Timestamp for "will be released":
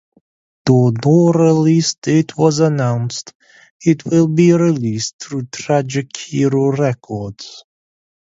4.03-5.19